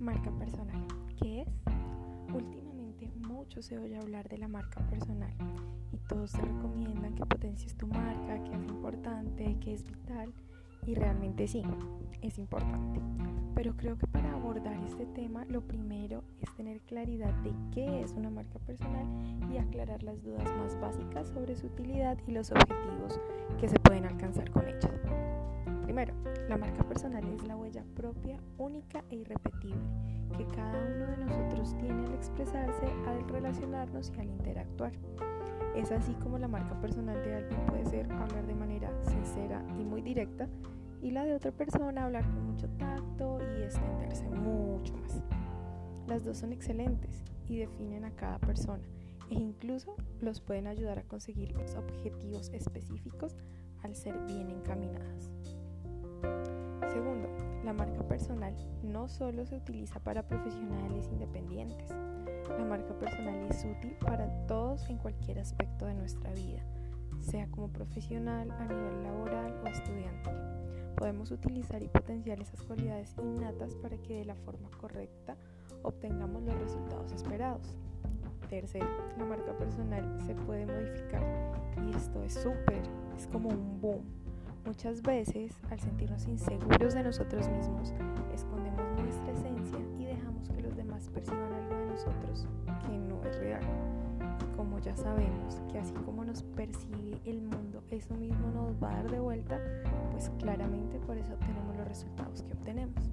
Marca 0.00 0.30
personal. 0.30 0.86
¿Qué 1.20 1.42
es? 1.42 1.48
Últimamente 2.32 3.12
mucho 3.28 3.60
se 3.60 3.78
oye 3.78 3.98
hablar 3.98 4.30
de 4.30 4.38
la 4.38 4.48
marca 4.48 4.80
personal 4.88 5.32
y 5.92 5.98
todos 6.08 6.32
te 6.32 6.40
recomiendan 6.40 7.14
que 7.14 7.26
potencies 7.26 7.76
tu 7.76 7.86
marca, 7.86 8.42
que 8.42 8.54
es 8.54 8.64
importante, 8.66 9.58
que 9.60 9.74
es 9.74 9.84
vital 9.84 10.32
y 10.86 10.94
realmente 10.94 11.46
sí, 11.46 11.62
es 12.22 12.38
importante. 12.38 13.02
Pero 13.54 13.76
creo 13.76 13.98
que 13.98 14.06
para 14.06 14.32
abordar 14.32 14.82
este 14.84 15.04
tema 15.04 15.44
lo 15.44 15.60
primero 15.60 16.24
es 16.40 16.50
tener 16.54 16.80
claridad 16.80 17.34
de 17.42 17.52
qué 17.70 18.00
es 18.00 18.12
una 18.12 18.30
marca 18.30 18.58
personal 18.60 19.06
y 19.52 19.58
aclarar 19.58 20.02
las 20.02 20.22
dudas 20.22 20.50
más 20.56 20.80
básicas 20.80 21.28
sobre 21.28 21.56
su 21.56 21.66
utilidad 21.66 22.16
y 22.26 22.32
los 22.32 22.50
objetivos 22.52 23.20
que 23.60 23.68
se 23.68 23.78
pueden 23.80 24.06
alcanzar 24.06 24.50
con 24.50 24.66
ella. 24.66 25.39
Primero, 25.90 26.14
la 26.48 26.56
marca 26.56 26.84
personal 26.84 27.24
es 27.34 27.42
la 27.48 27.56
huella 27.56 27.82
propia, 27.96 28.38
única 28.58 29.02
e 29.10 29.16
irrepetible 29.16 29.82
que 30.38 30.46
cada 30.54 30.78
uno 30.78 31.06
de 31.08 31.16
nosotros 31.16 31.76
tiene 31.78 32.06
al 32.06 32.14
expresarse, 32.14 32.86
al 33.08 33.28
relacionarnos 33.28 34.12
y 34.16 34.20
al 34.20 34.28
interactuar. 34.28 34.92
Es 35.74 35.90
así 35.90 36.14
como 36.22 36.38
la 36.38 36.46
marca 36.46 36.80
personal 36.80 37.20
de 37.24 37.34
alguien 37.34 37.66
puede 37.66 37.84
ser 37.86 38.12
hablar 38.12 38.46
de 38.46 38.54
manera 38.54 38.88
sincera 39.02 39.64
y 39.80 39.84
muy 39.84 40.00
directa 40.00 40.48
y 41.02 41.10
la 41.10 41.24
de 41.24 41.34
otra 41.34 41.50
persona 41.50 42.04
hablar 42.04 42.22
con 42.22 42.52
mucho 42.52 42.68
tacto 42.78 43.40
y 43.58 43.64
extenderse 43.64 44.28
mucho 44.28 44.96
más. 44.96 45.20
Las 46.06 46.24
dos 46.24 46.38
son 46.38 46.52
excelentes 46.52 47.24
y 47.48 47.56
definen 47.56 48.04
a 48.04 48.14
cada 48.14 48.38
persona 48.38 48.84
e 49.28 49.34
incluso 49.34 49.96
los 50.20 50.40
pueden 50.40 50.68
ayudar 50.68 51.00
a 51.00 51.08
conseguir 51.08 51.50
los 51.56 51.74
objetivos 51.74 52.48
específicos 52.50 53.34
al 53.82 53.96
ser 53.96 54.16
bien 54.28 54.50
encaminadas. 54.50 55.32
Segundo, 56.92 57.28
la 57.64 57.72
marca 57.72 58.02
personal 58.02 58.54
no 58.82 59.08
solo 59.08 59.46
se 59.46 59.56
utiliza 59.56 60.00
para 60.00 60.26
profesionales 60.26 61.08
independientes. 61.12 61.90
La 62.58 62.64
marca 62.64 62.94
personal 62.98 63.46
es 63.48 63.64
útil 63.64 63.96
para 64.00 64.28
todos 64.46 64.88
en 64.88 64.98
cualquier 64.98 65.38
aspecto 65.38 65.86
de 65.86 65.94
nuestra 65.94 66.32
vida, 66.32 66.64
sea 67.20 67.46
como 67.50 67.68
profesional, 67.68 68.50
a 68.50 68.64
nivel 68.64 69.02
laboral 69.02 69.60
o 69.62 69.66
estudiantil. 69.68 70.32
Podemos 70.96 71.30
utilizar 71.30 71.82
y 71.82 71.88
potenciar 71.88 72.40
esas 72.40 72.62
cualidades 72.62 73.14
innatas 73.22 73.74
para 73.76 73.96
que 73.98 74.18
de 74.18 74.24
la 74.24 74.34
forma 74.34 74.68
correcta 74.80 75.36
obtengamos 75.82 76.42
los 76.42 76.58
resultados 76.58 77.12
esperados. 77.12 77.76
Tercero, 78.48 78.88
la 79.16 79.24
marca 79.24 79.56
personal 79.56 80.20
se 80.26 80.34
puede 80.34 80.66
modificar 80.66 81.22
y 81.86 81.94
esto 81.94 82.22
es 82.24 82.34
súper, 82.34 82.82
es 83.16 83.28
como 83.28 83.48
un 83.48 83.80
boom 83.80 84.19
Muchas 84.64 85.02
veces, 85.02 85.52
al 85.70 85.80
sentirnos 85.80 86.26
inseguros 86.26 86.94
de 86.94 87.02
nosotros 87.02 87.48
mismos, 87.48 87.92
escondemos 88.32 88.82
nuestra 89.00 89.32
esencia 89.32 89.78
y 89.98 90.04
dejamos 90.04 90.48
que 90.50 90.62
los 90.62 90.76
demás 90.76 91.08
perciban 91.08 91.52
algo 91.52 91.74
de 91.74 91.86
nosotros 91.86 92.46
que 92.86 92.98
no 92.98 93.24
es 93.24 93.38
real. 93.38 93.62
Y 94.42 94.56
como 94.56 94.78
ya 94.78 94.94
sabemos 94.96 95.60
que 95.72 95.78
así 95.78 95.94
como 96.04 96.24
nos 96.24 96.42
percibe 96.42 97.18
el 97.24 97.40
mundo, 97.40 97.82
eso 97.90 98.14
mismo 98.14 98.50
nos 98.50 98.82
va 98.82 98.92
a 98.92 98.96
dar 98.96 99.10
de 99.10 99.18
vuelta, 99.18 99.58
pues 100.12 100.30
claramente 100.38 100.98
por 101.00 101.16
eso 101.16 101.32
obtenemos 101.34 101.76
los 101.76 101.88
resultados 101.88 102.42
que 102.42 102.52
obtenemos. 102.52 103.10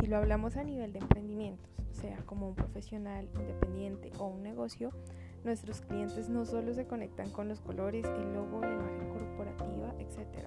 Si 0.00 0.06
lo 0.06 0.16
hablamos 0.16 0.56
a 0.56 0.64
nivel 0.64 0.92
de 0.92 1.00
emprendimientos, 1.00 1.68
sea 1.90 2.16
como 2.24 2.48
un 2.48 2.54
profesional 2.54 3.28
independiente 3.34 4.10
o 4.18 4.28
un 4.28 4.42
negocio, 4.42 4.92
Nuestros 5.44 5.80
clientes 5.80 6.28
no 6.28 6.44
solo 6.44 6.74
se 6.74 6.86
conectan 6.86 7.30
con 7.30 7.48
los 7.48 7.60
colores, 7.60 8.04
el 8.04 8.34
logo, 8.34 8.60
la 8.60 8.74
imagen 8.74 9.08
corporativa, 9.08 9.94
etc. 9.98 10.46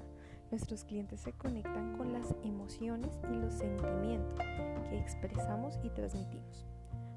Nuestros 0.51 0.83
clientes 0.83 1.19
se 1.19 1.33
conectan 1.33 1.97
con 1.97 2.13
las 2.13 2.35
emociones 2.43 3.19
y 3.31 3.35
los 3.35 3.55
sentimientos 3.55 4.39
que 4.89 4.99
expresamos 4.99 5.79
y 5.83 5.89
transmitimos. 5.89 6.67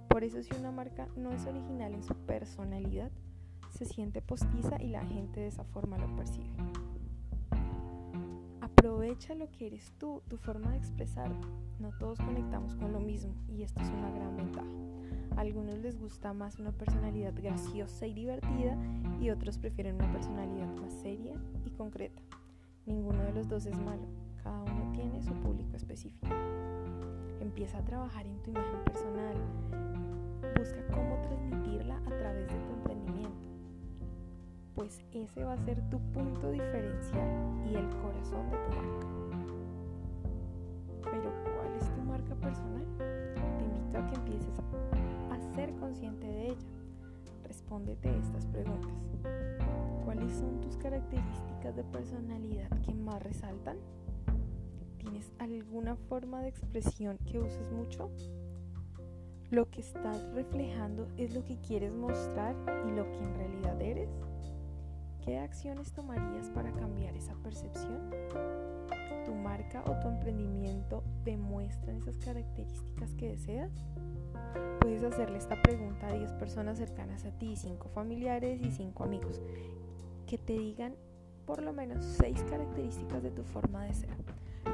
Por 0.08 0.24
eso 0.24 0.42
si 0.42 0.54
una 0.58 0.72
marca 0.72 1.06
no 1.16 1.32
es 1.32 1.44
original 1.44 1.92
en 1.92 2.02
su 2.02 2.14
personalidad, 2.14 3.10
se 3.68 3.84
siente 3.84 4.22
postiza 4.22 4.80
y 4.82 4.88
la 4.88 5.04
gente 5.04 5.40
de 5.40 5.48
esa 5.48 5.64
forma 5.64 5.98
lo 5.98 6.16
percibe. 6.16 6.48
Aprovecha 8.62 9.34
lo 9.34 9.50
que 9.50 9.66
eres 9.66 9.92
tú, 9.98 10.22
tu 10.28 10.38
forma 10.38 10.70
de 10.70 10.78
expresar. 10.78 11.30
No 11.78 11.90
todos 11.98 12.18
conectamos 12.20 12.74
con 12.76 12.94
lo 12.94 13.00
mismo 13.00 13.34
y 13.48 13.64
esto 13.64 13.82
es 13.82 13.90
una 13.90 14.10
gran 14.10 14.34
ventaja. 14.34 14.95
A 15.36 15.40
algunos 15.40 15.78
les 15.78 15.98
gusta 16.00 16.32
más 16.32 16.58
una 16.58 16.72
personalidad 16.72 17.34
graciosa 17.34 18.06
y 18.06 18.14
divertida 18.14 18.74
y 19.20 19.28
otros 19.28 19.58
prefieren 19.58 19.96
una 19.96 20.10
personalidad 20.10 20.74
más 20.76 20.94
seria 20.94 21.34
y 21.66 21.70
concreta. 21.72 22.22
Ninguno 22.86 23.22
de 23.22 23.34
los 23.34 23.46
dos 23.46 23.66
es 23.66 23.76
malo, 23.78 24.06
cada 24.42 24.62
uno 24.62 24.92
tiene 24.92 25.22
su 25.22 25.34
público 25.34 25.76
específico. 25.76 26.28
Empieza 27.40 27.78
a 27.78 27.84
trabajar 27.84 28.26
en 28.26 28.42
tu 28.42 28.50
imagen 28.50 28.82
personal, 28.84 29.36
busca 30.58 30.86
cómo 30.86 31.20
transmitirla 31.20 31.98
a 31.98 32.16
través 32.16 32.48
de 32.48 32.54
tu 32.54 32.72
emprendimiento, 32.72 33.46
pues 34.74 35.02
ese 35.12 35.44
va 35.44 35.52
a 35.52 35.58
ser 35.58 35.82
tu 35.90 35.98
punto 36.12 36.50
diferencial 36.50 37.28
y 37.70 37.74
el 37.74 37.88
corazón 38.00 38.50
de 38.50 38.56
tu 38.56 38.76
marca. 38.76 39.06
Pero 41.10 41.30
¿cuál 41.42 41.74
es 41.76 41.94
tu 41.94 42.00
marca 42.02 42.34
personal? 42.36 42.86
Te 43.58 43.64
invito 43.64 43.98
a 43.98 44.06
que 44.06 44.14
empieces 44.14 44.58
a 44.58 44.95
ser 45.56 45.74
consciente 45.76 46.26
de 46.26 46.48
ella. 46.48 46.68
Respóndete 47.44 48.10
estas 48.18 48.46
preguntas. 48.46 48.92
¿Cuáles 50.04 50.30
son 50.32 50.60
tus 50.60 50.76
características 50.76 51.74
de 51.74 51.82
personalidad 51.82 52.68
que 52.82 52.92
más 52.92 53.22
resaltan? 53.22 53.78
¿Tienes 54.98 55.32
alguna 55.38 55.96
forma 55.96 56.42
de 56.42 56.48
expresión 56.48 57.16
que 57.24 57.38
uses 57.38 57.72
mucho? 57.72 58.10
¿Lo 59.50 59.70
que 59.70 59.80
estás 59.80 60.22
reflejando 60.34 61.08
es 61.16 61.34
lo 61.34 61.42
que 61.42 61.56
quieres 61.58 61.92
mostrar 61.94 62.54
y 62.86 62.90
lo 62.90 63.10
que 63.10 63.18
en 63.18 63.34
realidad 63.34 63.80
eres? 63.80 64.10
¿Qué 65.26 65.40
acciones 65.40 65.90
tomarías 65.90 66.50
para 66.50 66.70
cambiar 66.70 67.16
esa 67.16 67.34
percepción? 67.42 68.10
¿Tu 69.24 69.34
marca 69.34 69.82
o 69.88 69.98
tu 69.98 70.06
emprendimiento 70.06 71.02
demuestran 71.24 71.96
esas 71.96 72.16
características 72.18 73.12
que 73.14 73.30
deseas? 73.30 73.72
Puedes 74.78 75.02
hacerle 75.02 75.38
esta 75.38 75.60
pregunta 75.60 76.06
a 76.06 76.12
10 76.12 76.32
personas 76.34 76.78
cercanas 76.78 77.24
a 77.24 77.32
ti, 77.32 77.56
5 77.56 77.88
familiares 77.88 78.62
y 78.62 78.70
5 78.70 79.02
amigos, 79.02 79.42
que 80.28 80.38
te 80.38 80.52
digan 80.52 80.94
por 81.44 81.60
lo 81.60 81.72
menos 81.72 82.04
6 82.04 82.44
características 82.44 83.20
de 83.20 83.32
tu 83.32 83.42
forma 83.42 83.82
de 83.82 83.94
ser. 83.94 84.16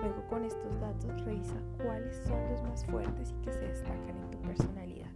Luego 0.03 0.27
con 0.29 0.45
estos 0.45 0.79
datos 0.79 1.25
revisa 1.25 1.57
cuáles 1.83 2.15
son 2.27 2.51
los 2.51 2.63
más 2.65 2.84
fuertes 2.84 3.31
y 3.31 3.43
que 3.43 3.55
se 3.55 3.61
destacan 3.61 4.19
en 4.19 4.31
tu 4.31 4.39
personalidad. 4.43 5.13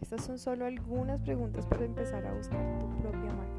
Estas 0.00 0.22
son 0.22 0.38
solo 0.38 0.64
algunas 0.64 1.20
preguntas 1.22 1.66
para 1.66 1.84
empezar 1.84 2.24
a 2.24 2.34
buscar 2.34 2.78
tu 2.78 2.88
propia 3.02 3.32
marca. 3.32 3.53